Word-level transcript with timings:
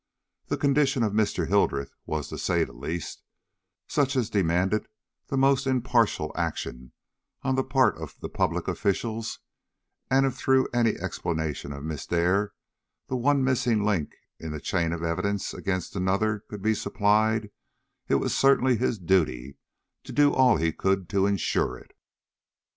The 0.47 0.57
condition 0.57 1.03
of 1.03 1.13
Mr. 1.13 1.47
Hildreth 1.47 1.93
was, 2.07 2.27
to 2.29 2.39
say 2.39 2.63
the 2.63 2.73
least, 2.73 3.21
such 3.87 4.15
as 4.15 4.31
demanded 4.31 4.87
the 5.27 5.37
most 5.37 5.67
impartial 5.67 6.31
action 6.35 6.93
on 7.43 7.53
the 7.53 7.63
part 7.63 7.97
of 7.99 8.15
the 8.19 8.27
public 8.27 8.67
officials, 8.67 9.37
and 10.09 10.25
if 10.25 10.33
through 10.35 10.67
any 10.73 10.95
explanation 10.95 11.71
of 11.71 11.83
Miss 11.83 12.07
Dare 12.07 12.51
the 13.09 13.15
one 13.15 13.43
missing 13.43 13.83
link 13.83 14.15
in 14.39 14.51
the 14.51 14.59
chain 14.59 14.91
of 14.91 15.03
evidence 15.03 15.53
against 15.53 15.95
another 15.95 16.39
could 16.49 16.63
be 16.63 16.73
supplied, 16.73 17.51
it 18.07 18.15
was 18.15 18.35
certainly 18.35 18.77
his 18.77 18.97
duty 18.97 19.55
to 20.03 20.11
do 20.11 20.33
all 20.33 20.57
he 20.57 20.71
could 20.73 21.09
to 21.09 21.27
insure 21.27 21.77
it. 21.77 21.95